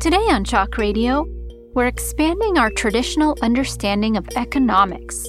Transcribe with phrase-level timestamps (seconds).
[0.00, 1.26] Today on Chalk Radio,
[1.74, 5.26] we're expanding our traditional understanding of economics.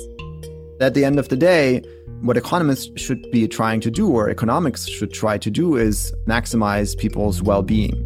[0.80, 1.82] At the end of the day,
[2.22, 6.96] what economists should be trying to do, or economics should try to do, is maximize
[6.96, 7.98] people's well being.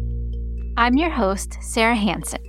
[0.78, 2.40] I'm your host, Sarah Hansen.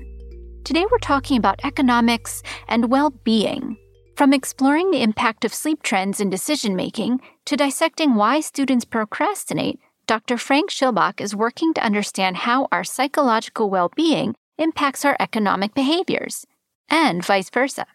[0.64, 3.76] Today we're talking about economics and well being.
[4.16, 9.78] From exploring the impact of sleep trends in decision making to dissecting why students procrastinate,
[10.08, 10.38] Dr.
[10.38, 16.46] Frank Schilbach is working to understand how our psychological well being impacts our economic behaviors,
[16.90, 17.88] and vice versa.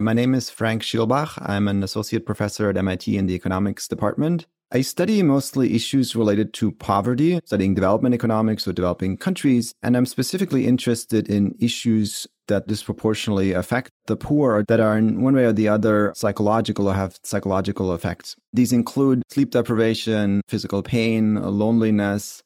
[0.00, 1.38] My name is Frank Schilbach.
[1.46, 4.46] I'm an associate professor at MIT in the economics department.
[4.74, 10.06] I study mostly issues related to poverty, studying development economics or developing countries, and I'm
[10.06, 15.52] specifically interested in issues that disproportionately affect the poor that are in one way or
[15.52, 18.34] the other psychological or have psychological effects.
[18.54, 22.42] These include sleep deprivation, physical pain, loneliness,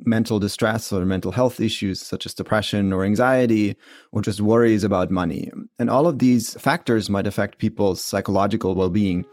[0.00, 3.74] mental distress or mental health issues such as depression or anxiety
[4.12, 5.50] or just worries about money.
[5.78, 9.24] And all of these factors might affect people's psychological well-being.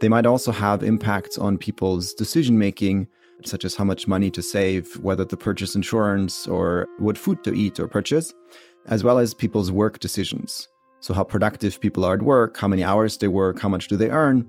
[0.00, 3.06] They might also have impacts on people's decision making,
[3.44, 7.54] such as how much money to save, whether to purchase insurance, or what food to
[7.54, 8.34] eat or purchase,
[8.86, 10.68] as well as people's work decisions.
[11.00, 13.96] So, how productive people are at work, how many hours they work, how much do
[13.96, 14.46] they earn.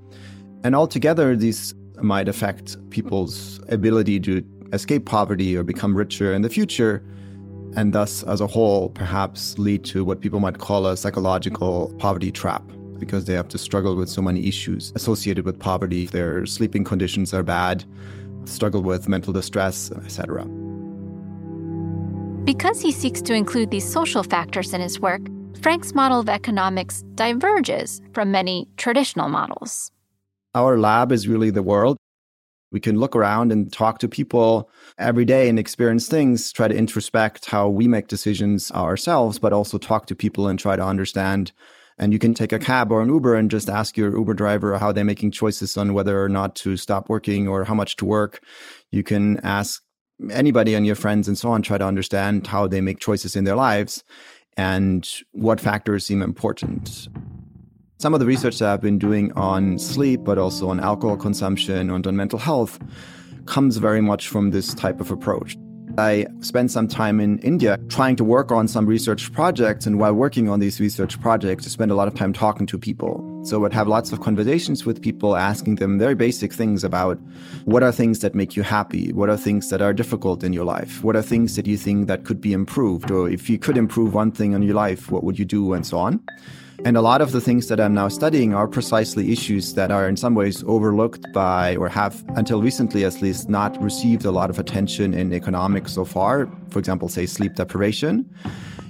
[0.63, 6.49] And altogether, these might affect people's ability to escape poverty or become richer in the
[6.49, 7.03] future,
[7.75, 12.31] and thus, as a whole, perhaps lead to what people might call a psychological poverty
[12.31, 12.63] trap
[12.99, 16.05] because they have to struggle with so many issues associated with poverty.
[16.07, 17.83] Their sleeping conditions are bad,
[18.45, 20.45] struggle with mental distress, etc.
[22.43, 25.21] Because he seeks to include these social factors in his work,
[25.61, 29.91] Frank's model of economics diverges from many traditional models.
[30.55, 31.97] Our lab is really the world.
[32.71, 36.75] We can look around and talk to people every day and experience things, try to
[36.75, 41.53] introspect how we make decisions ourselves, but also talk to people and try to understand
[41.97, 44.77] and you can take a cab or an Uber and just ask your Uber driver
[44.77, 48.05] how they're making choices on whether or not to stop working or how much to
[48.05, 48.41] work.
[48.91, 49.81] You can ask
[50.31, 53.43] anybody and your friends and so on, try to understand how they make choices in
[53.43, 54.03] their lives
[54.55, 57.07] and what factors seem important.
[57.99, 61.89] Some of the research that I've been doing on sleep, but also on alcohol consumption
[61.89, 62.79] and on mental health,
[63.45, 65.57] comes very much from this type of approach.
[65.99, 69.87] I spent some time in India trying to work on some research projects.
[69.87, 72.77] And while working on these research projects, I spent a lot of time talking to
[72.77, 73.41] people.
[73.43, 77.17] So I'd have lots of conversations with people, asking them very basic things about
[77.65, 79.11] what are things that make you happy?
[79.11, 81.03] What are things that are difficult in your life?
[81.03, 83.09] What are things that you think that could be improved?
[83.09, 85.73] Or if you could improve one thing in your life, what would you do?
[85.73, 86.21] And so on.
[86.85, 90.07] And a lot of the things that I'm now studying are precisely issues that are
[90.07, 94.49] in some ways overlooked by, or have until recently at least, not received a lot
[94.49, 96.47] of attention in economics so far.
[96.69, 98.29] For example, say sleep deprivation.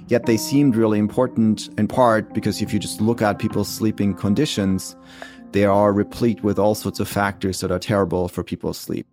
[0.08, 4.14] Yet they seemed really important in part because if you just look at people's sleeping
[4.14, 4.96] conditions,
[5.52, 9.06] they are replete with all sorts of factors that are terrible for people's sleep.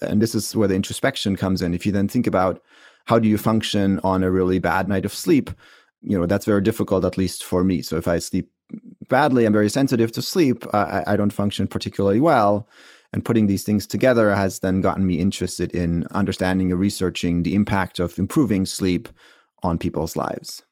[0.00, 1.74] And this is where the introspection comes in.
[1.74, 2.62] If you then think about
[3.06, 5.50] how do you function on a really bad night of sleep,
[6.02, 7.82] you know that's very difficult at least for me.
[7.82, 8.50] So if i sleep
[9.08, 12.68] badly i'm very sensitive to sleep I, I don't function particularly well.
[13.12, 17.54] And putting these things together has then gotten me interested in understanding and researching the
[17.54, 19.08] impact of improving sleep
[19.62, 20.62] on people's lives.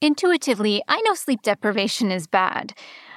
[0.00, 2.74] Intuitively i know sleep deprivation is bad.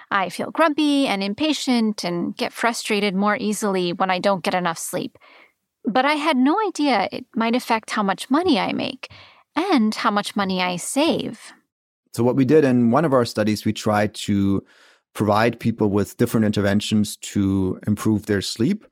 [0.09, 4.77] I feel grumpy and impatient and get frustrated more easily when i don't get enough
[4.77, 5.17] sleep.
[5.85, 9.09] But i had no idea it might affect how much money i make
[9.57, 11.51] and how much money I save.
[12.13, 14.63] So, what we did in one of our studies, we tried to
[15.13, 18.85] provide people with different interventions to improve their sleep,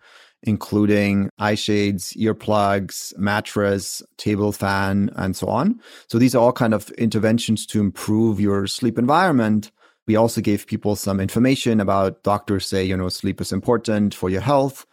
[0.44, 5.80] including eye shades, earplugs, mattress, table fan, and so on.
[6.10, 9.72] So, these are all kind of interventions to improve your sleep environment.
[10.08, 14.30] We also gave people some information about doctors say, you know, sleep is important for
[14.30, 14.86] your health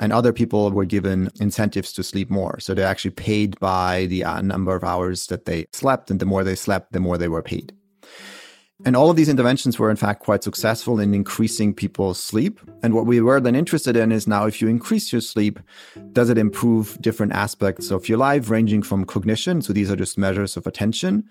[0.00, 2.58] and other people were given incentives to sleep more.
[2.58, 6.10] So they're actually paid by the uh, number of hours that they slept.
[6.10, 7.72] And the more they slept, the more they were paid.
[8.86, 12.60] And all of these interventions were, in fact, quite successful in increasing people's sleep.
[12.82, 15.60] And what we were then interested in is now, if you increase your sleep,
[16.12, 19.60] does it improve different aspects of your life, ranging from cognition?
[19.60, 21.28] So these are just measures of attention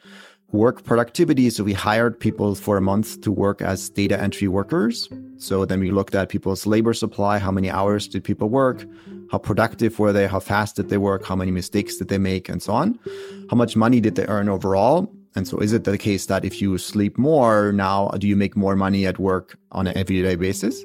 [0.51, 1.49] work productivity.
[1.49, 5.09] So we hired people for a month to work as data entry workers.
[5.37, 7.37] So then we looked at people's labor supply.
[7.37, 8.85] How many hours did people work?
[9.31, 10.27] How productive were they?
[10.27, 11.25] How fast did they work?
[11.25, 12.49] How many mistakes did they make?
[12.49, 12.99] And so on.
[13.49, 15.11] How much money did they earn overall?
[15.35, 18.57] And so is it the case that if you sleep more now, do you make
[18.57, 20.83] more money at work on an everyday basis?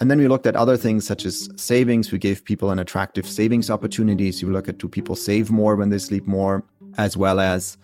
[0.00, 2.12] And then we looked at other things such as savings.
[2.12, 4.40] We gave people an attractive savings opportunities.
[4.40, 6.64] You look at do people save more when they sleep more?
[6.98, 7.76] As well as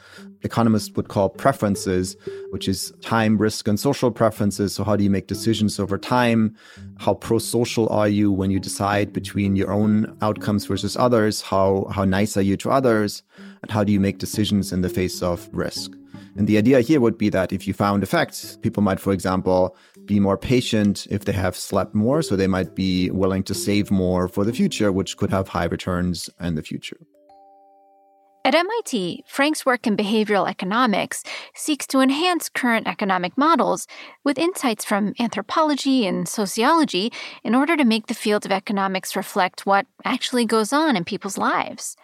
[0.42, 2.16] economists would call preferences,
[2.50, 4.74] which is time, risk, and social preferences.
[4.74, 6.54] So, how do you make decisions over time?
[6.98, 11.42] How pro social are you when you decide between your own outcomes versus others?
[11.42, 13.22] How, how nice are you to others?
[13.62, 15.92] And how do you make decisions in the face of risk?
[16.36, 19.76] And the idea here would be that if you found effects, people might, for example,
[20.04, 22.22] be more patient if they have slept more.
[22.22, 25.64] So they might be willing to save more for the future, which could have high
[25.64, 26.98] returns in the future.
[28.44, 31.22] At MIT, Frank's work in behavioral economics
[31.54, 33.86] seeks to enhance current economic models
[34.24, 37.12] with insights from anthropology and sociology
[37.42, 41.36] in order to make the field of economics reflect what actually goes on in people's
[41.36, 41.96] lives.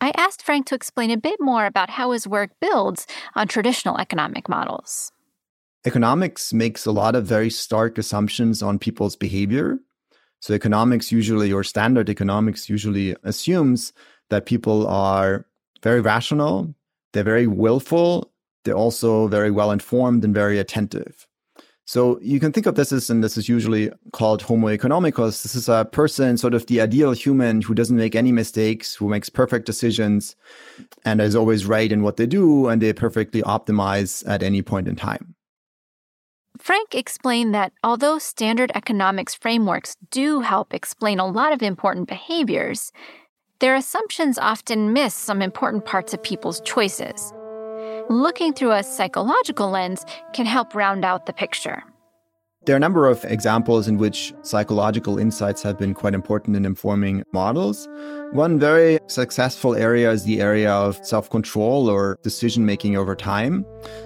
[0.00, 3.98] I asked Frank to explain a bit more about how his work builds on traditional
[3.98, 5.12] economic models.
[5.84, 9.78] Economics makes a lot of very stark assumptions on people's behavior.
[10.40, 13.92] So, economics usually, or standard economics usually assumes
[14.30, 15.44] that people are
[15.82, 16.74] very rational,
[17.12, 18.30] they're very willful,
[18.64, 21.26] they're also very well informed and very attentive.
[21.86, 25.42] So you can think of this as, and this is usually called Homo economicus.
[25.42, 29.08] This is a person, sort of the ideal human who doesn't make any mistakes, who
[29.08, 30.36] makes perfect decisions,
[31.04, 34.86] and is always right in what they do, and they perfectly optimize at any point
[34.86, 35.34] in time.
[36.58, 42.92] Frank explained that although standard economics frameworks do help explain a lot of important behaviors,
[43.60, 47.32] their assumptions often miss some important parts of people's choices.
[48.08, 51.84] Looking through a psychological lens can help round out the picture.
[52.66, 56.66] There are a number of examples in which psychological insights have been quite important in
[56.66, 57.88] informing models.
[58.32, 63.64] One very successful area is the area of self control or decision making over time.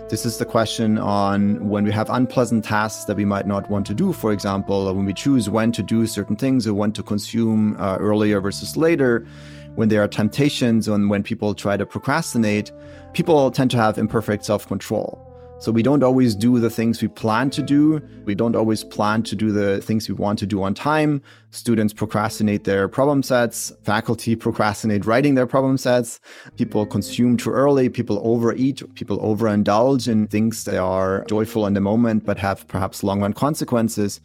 [0.08, 3.86] This is the question on when we have unpleasant tasks that we might not want
[3.86, 6.92] to do, for example, or when we choose when to do certain things or when
[6.92, 9.26] to consume uh, earlier versus later
[9.74, 12.70] when there are temptations and when people try to procrastinate,
[13.14, 15.33] people tend to have imperfect self control.
[15.60, 18.02] So we don't always do the things we plan to do.
[18.26, 21.22] We don't always plan to do the things we want to do on time.
[21.52, 23.72] Students procrastinate their problem sets.
[23.82, 26.20] Faculty procrastinate writing their problem sets.
[26.56, 27.88] People consume too early.
[27.88, 28.82] People overeat.
[28.94, 33.32] People overindulge in things that are joyful in the moment but have perhaps long run
[33.32, 34.20] consequences.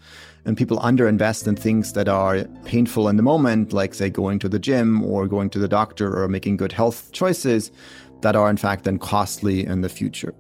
[0.45, 4.49] And people underinvest in things that are painful in the moment, like, say, going to
[4.49, 7.71] the gym or going to the doctor or making good health choices
[8.21, 10.33] that are, in fact, then costly in the future.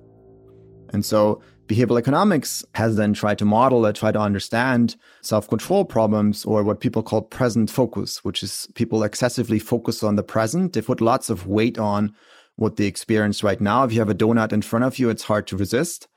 [0.91, 5.85] And so behavioral economics has then tried to model it, try to understand self control
[5.85, 10.73] problems or what people call present focus, which is people excessively focus on the present.
[10.73, 12.13] They put lots of weight on
[12.55, 13.83] what they experience right now.
[13.83, 16.07] If you have a donut in front of you, it's hard to resist.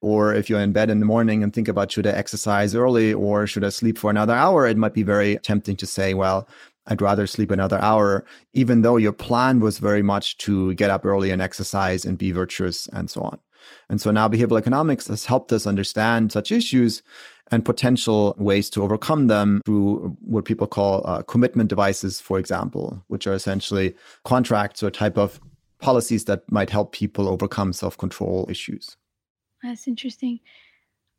[0.00, 3.12] Or if you're in bed in the morning and think about should I exercise early
[3.12, 6.46] or should I sleep for another hour, it might be very tempting to say, well,
[6.86, 11.06] I'd rather sleep another hour, even though your plan was very much to get up
[11.06, 13.38] early and exercise and be virtuous and so on.
[13.88, 17.02] And so now behavioral economics has helped us understand such issues
[17.50, 23.02] and potential ways to overcome them through what people call uh, commitment devices, for example,
[23.08, 23.94] which are essentially
[24.24, 25.40] contracts or type of
[25.80, 28.96] policies that might help people overcome self control issues.
[29.62, 30.40] That's interesting.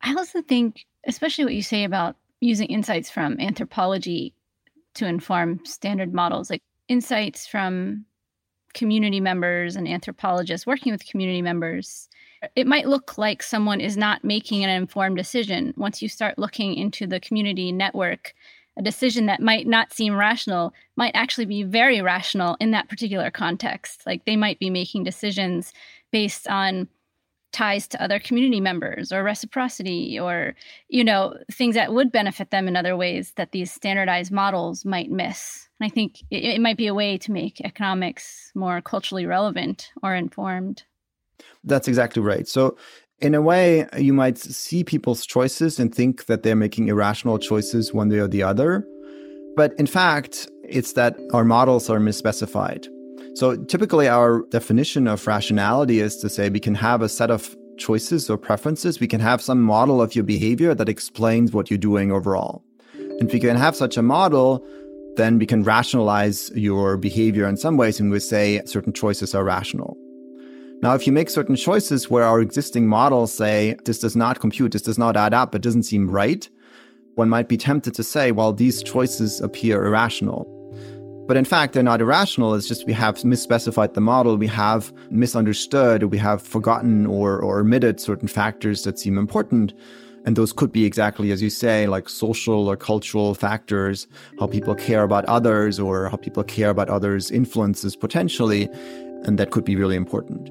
[0.02, 4.34] I also think, especially what you say about using insights from anthropology
[4.94, 8.04] to inform standard models, like insights from
[8.74, 12.08] community members and anthropologists working with community members
[12.54, 15.74] it might look like someone is not making an informed decision.
[15.76, 18.34] Once you start looking into the community network,
[18.76, 23.30] a decision that might not seem rational might actually be very rational in that particular
[23.30, 24.02] context.
[24.06, 25.72] Like they might be making decisions
[26.12, 26.88] based on
[27.52, 30.54] ties to other community members or reciprocity or
[30.88, 35.10] you know things that would benefit them in other ways that these standardized models might
[35.10, 39.24] miss and i think it, it might be a way to make economics more culturally
[39.24, 40.82] relevant or informed
[41.64, 42.46] that's exactly right.
[42.48, 42.76] So,
[43.20, 47.94] in a way, you might see people's choices and think that they're making irrational choices
[47.94, 48.86] one way or the other.
[49.56, 52.86] But in fact, it's that our models are misspecified.
[53.34, 57.56] So, typically, our definition of rationality is to say we can have a set of
[57.78, 59.00] choices or preferences.
[59.00, 62.62] We can have some model of your behavior that explains what you're doing overall.
[62.94, 64.66] And if we can have such a model,
[65.16, 69.44] then we can rationalize your behavior in some ways and we say certain choices are
[69.44, 69.96] rational.
[70.82, 74.72] Now, if you make certain choices where our existing models say this does not compute,
[74.72, 76.48] this does not add up, it doesn't seem right,
[77.14, 80.52] one might be tempted to say, well, these choices appear irrational.
[81.26, 82.54] But in fact, they're not irrational.
[82.54, 87.60] It's just we have misspecified the model, we have misunderstood, we have forgotten or, or
[87.60, 89.72] omitted certain factors that seem important.
[90.26, 94.06] And those could be exactly as you say, like social or cultural factors,
[94.38, 98.68] how people care about others or how people care about others' influences potentially.
[99.24, 100.50] And that could be really important.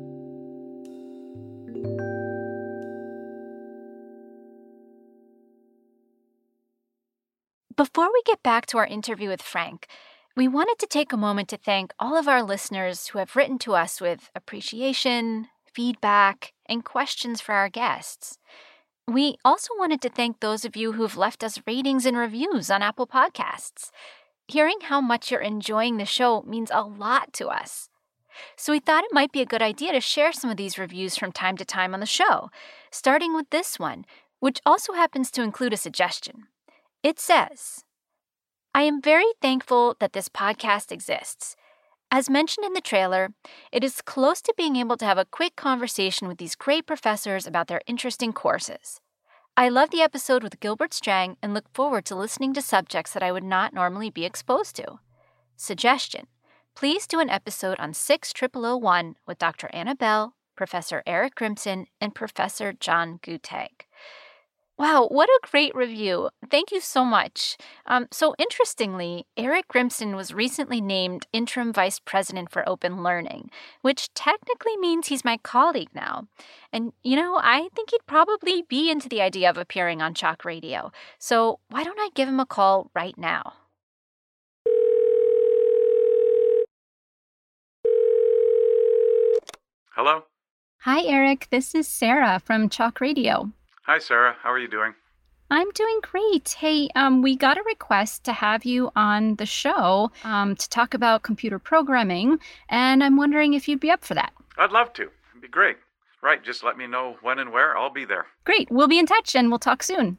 [7.78, 9.88] Before we get back to our interview with Frank,
[10.38, 13.60] we wanted to take a moment to thank all of our listeners who have written
[13.60, 18.38] to us with appreciation, feedback, and questions for our guests.
[19.10, 22.82] We also wanted to thank those of you who've left us ratings and reviews on
[22.82, 23.92] Apple Podcasts.
[24.48, 27.90] Hearing how much you're enjoying the show means a lot to us.
[28.56, 31.18] So we thought it might be a good idea to share some of these reviews
[31.18, 32.50] from time to time on the show,
[32.90, 34.06] starting with this one,
[34.40, 36.48] which also happens to include a suggestion.
[37.06, 37.84] It says,
[38.74, 41.56] I am very thankful that this podcast exists.
[42.10, 43.30] As mentioned in the trailer,
[43.72, 47.46] it is close to being able to have a quick conversation with these great professors
[47.46, 49.02] about their interesting courses.
[49.56, 53.22] I love the episode with Gilbert Strang and look forward to listening to subjects that
[53.22, 54.98] I would not normally be exposed to.
[55.56, 56.26] Suggestion
[56.74, 59.70] Please do an episode on 6001 with Dr.
[59.72, 63.86] Ana Bell, Professor Eric Grimson, and Professor John Guttag.
[64.78, 66.30] Wow, what a great review.
[66.52, 67.56] Thank you so much.
[67.86, 73.50] Um, so, interestingly, Eric Grimson was recently named Interim Vice President for Open Learning,
[73.84, 76.28] which technically means he's my colleague now.
[76.74, 80.44] And, you know, I think he'd probably be into the idea of appearing on Chalk
[80.44, 80.92] Radio.
[81.20, 83.54] So, why don't I give him a call right now?
[89.96, 90.24] Hello?
[90.82, 91.48] Hi, Eric.
[91.50, 93.54] This is Sarah from Chalk Radio.
[93.86, 94.36] Hi, Sarah.
[94.42, 94.96] How are you doing?
[95.52, 96.56] I'm doing great.
[96.58, 100.96] Hey, um, we got a request to have you on the show um, to talk
[100.96, 104.34] about computer programming, and I'm wondering if you'd be up for that.
[104.58, 105.04] I'd love to.
[105.04, 105.78] It'd be great.
[106.24, 107.78] Right, just let me know when and where.
[107.78, 108.26] I'll be there.
[108.44, 108.72] Great.
[108.72, 110.18] We'll be in touch and we'll talk soon.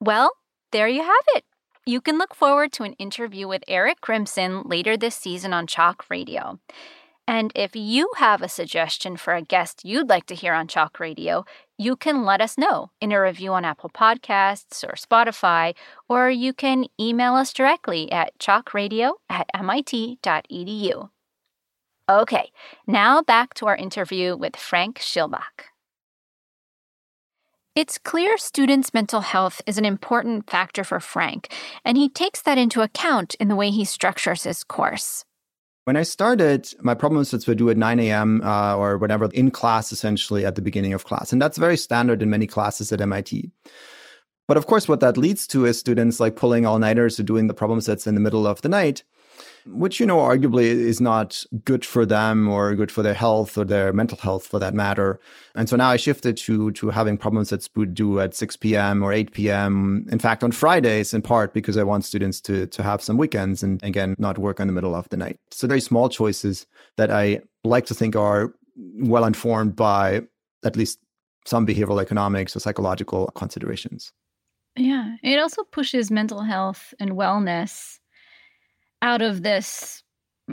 [0.00, 0.32] Well,
[0.70, 1.44] there you have it.
[1.84, 6.06] You can look forward to an interview with Eric Grimson later this season on Chalk
[6.08, 6.58] Radio.
[7.26, 10.98] And if you have a suggestion for a guest you'd like to hear on Chalk
[10.98, 11.44] Radio,
[11.78, 15.74] you can let us know in a review on Apple Podcasts or Spotify,
[16.08, 21.10] or you can email us directly at chalkradio at mit.edu.
[22.10, 22.50] Okay,
[22.86, 25.70] now back to our interview with Frank Schilbach.
[27.74, 31.50] It's clear students' mental health is an important factor for Frank,
[31.84, 35.24] and he takes that into account in the way he structures his course.
[35.84, 38.40] When I started, my problem sets were due at 9 a.m.
[38.44, 41.32] Uh, or whatever in class, essentially at the beginning of class.
[41.32, 43.50] And that's very standard in many classes at MIT.
[44.46, 47.48] But of course, what that leads to is students like pulling all nighters or doing
[47.48, 49.02] the problem sets in the middle of the night
[49.66, 53.64] which, you know, arguably is not good for them or good for their health or
[53.64, 55.20] their mental health for that matter.
[55.54, 59.02] And so now I shifted to, to having problems that would do at 6 p.m.
[59.02, 60.06] or 8 p.m.
[60.10, 63.62] In fact, on Fridays, in part because I want students to, to have some weekends
[63.62, 65.38] and again, not work in the middle of the night.
[65.50, 70.22] So very small choices that I like to think are well informed by
[70.64, 70.98] at least
[71.44, 74.12] some behavioral economics or psychological considerations.
[74.76, 77.98] Yeah, it also pushes mental health and wellness
[79.02, 80.02] out of this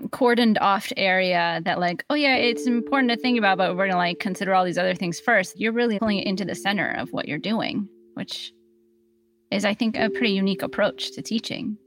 [0.07, 3.97] cordoned off area that like oh yeah it's important to think about but we're gonna
[3.97, 5.59] like consider all these other things first.
[5.59, 8.53] You're really pulling it into the center of what you're doing which
[9.51, 11.77] is i think a pretty unique approach to teaching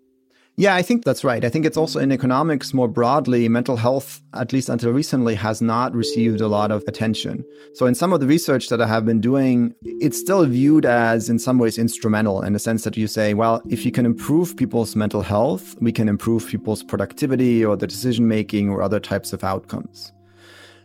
[0.57, 1.45] yeah, I think that's right.
[1.45, 5.63] I think it's also in economics more broadly, mental health, at least until recently, has
[5.63, 7.43] not received a lot of attention.
[7.73, 11.31] So, in some of the research that I have been doing, it's still viewed as,
[11.31, 14.55] in some ways, instrumental in the sense that you say, well, if you can improve
[14.59, 19.33] people's mental health, we can improve people's productivity or the decision making or other types
[19.33, 20.13] of outcomes.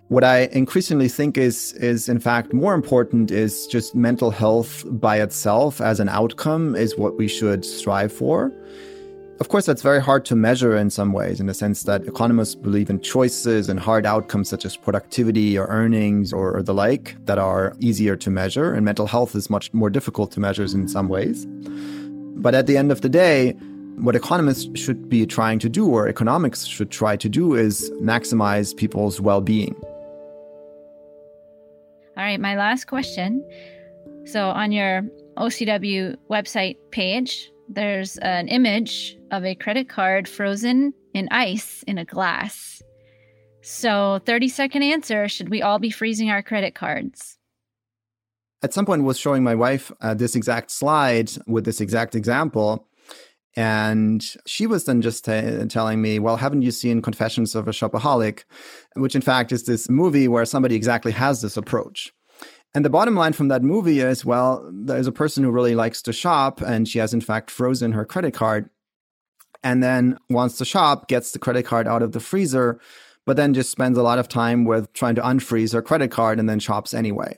[0.08, 5.20] What I increasingly think is is in fact more important is just mental health by
[5.20, 8.54] itself as an outcome is what we should strive for.
[9.40, 12.56] Of course, that's very hard to measure in some ways, in the sense that economists
[12.56, 17.16] believe in choices and hard outcomes such as productivity or earnings or, or, the like
[17.26, 20.88] that are easier to measure, and mental health is much more difficult to measure in
[20.88, 21.46] some ways.
[21.46, 23.52] But at the end of the day,
[23.98, 28.76] what economists should be trying to do, or economics should try to do, is maximize
[28.76, 29.76] people's well being.
[32.16, 33.48] All right, my last question.
[34.26, 35.04] So, on your
[35.38, 42.06] OCW website page, there's an image of a credit card frozen in ice in a
[42.06, 42.82] glass.
[43.62, 47.38] So, 30 second answer should we all be freezing our credit cards?
[48.64, 52.88] At some point, was showing my wife uh, this exact slide with this exact example.
[53.56, 57.72] And she was then just t- telling me, Well, haven't you seen Confessions of a
[57.72, 58.44] Shopaholic?
[58.96, 62.14] Which, in fact, is this movie where somebody exactly has this approach.
[62.76, 66.02] And the bottom line from that movie is well, there's a person who really likes
[66.04, 68.70] to shop, and she has, in fact, frozen her credit card.
[69.64, 72.80] And then wants to shop, gets the credit card out of the freezer,
[73.26, 76.40] but then just spends a lot of time with trying to unfreeze her credit card
[76.40, 77.38] and then shops anyway.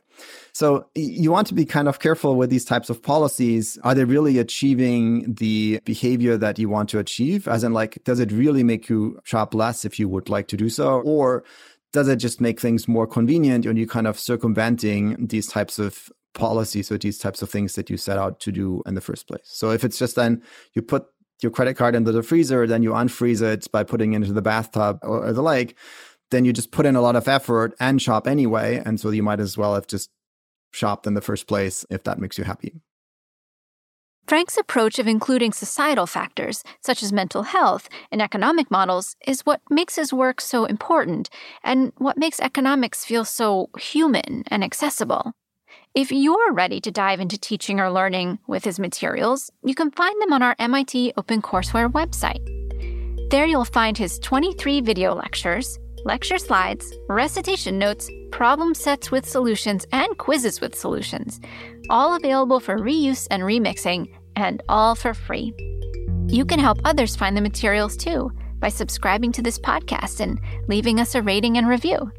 [0.53, 3.79] So you want to be kind of careful with these types of policies.
[3.83, 7.48] Are they really achieving the behavior that you want to achieve?
[7.48, 10.57] As in, like, does it really make you shop less if you would like to
[10.57, 11.00] do so?
[11.00, 11.43] Or
[11.91, 16.10] does it just make things more convenient and you kind of circumventing these types of
[16.34, 19.27] policies or these types of things that you set out to do in the first
[19.27, 19.41] place?
[19.46, 20.43] So if it's just then
[20.74, 21.05] you put
[21.41, 24.41] your credit card into the freezer, then you unfreeze it by putting it into the
[24.41, 25.77] bathtub or, the lake,
[26.31, 28.81] then you just put in a lot of effort and shop anyway.
[28.86, 30.12] And so you might as well have just
[30.72, 32.81] shopped in the first place if that makes you happy.
[34.29, 39.59] Frank's approach of including societal factors, such as mental health, in economic models is what
[39.71, 41.31] makes his work so important
[41.63, 45.33] and what makes economics feel so human and accessible.
[45.95, 50.21] If you're ready to dive into teaching or learning with his materials, you can find
[50.21, 52.45] them on our MIT OpenCourseware website.
[53.31, 59.88] There you'll find his 23 video lectures, lecture slides, recitation notes, problem sets with solutions,
[59.91, 61.41] and quizzes with solutions,
[61.89, 64.07] all available for reuse and remixing,
[64.39, 65.53] and all for free.
[66.27, 71.00] You can help others find the materials too by subscribing to this podcast and leaving
[71.00, 72.12] us a rating and review.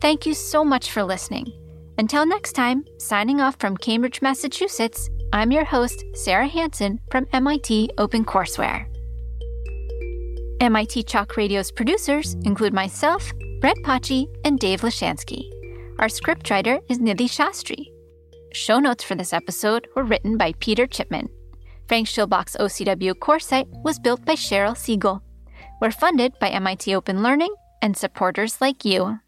[0.00, 1.52] Thank you so much for listening.
[1.98, 7.90] Until next time, signing off from Cambridge, Massachusetts, I'm your host, Sarah Hansen from MIT
[7.98, 8.86] OpenCourseware.
[10.60, 15.42] MIT Chalk Radio's producers include myself, Brett Paci, and Dave Lishansky.
[15.98, 17.86] Our scriptwriter is Nidhi Shastri.
[18.52, 21.28] Show notes for this episode were written by Peter Chipman.
[21.88, 25.22] Frank Schilbach's OCW course site was built by Cheryl Siegel.
[25.80, 29.18] We're funded by MIT Open Learning and supporters like you.